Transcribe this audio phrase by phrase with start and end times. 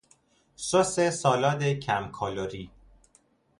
[0.57, 2.71] سس سالاد کم کالری